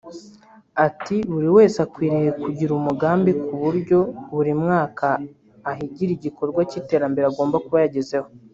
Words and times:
Ati 0.85 1.15
“Buri 1.31 1.49
wese 1.57 1.77
akwiriye 1.85 2.31
kugira 2.43 2.71
umugambi 2.79 3.31
ku 3.43 3.53
buryo 3.63 3.97
buri 4.35 4.53
mwaka 4.63 5.07
ahigira 5.71 6.11
igikorwa 6.13 6.59
cy’iterambere 6.69 7.25
agomba 7.27 7.57
kuba 7.65 7.79
yagezeho 7.85 8.29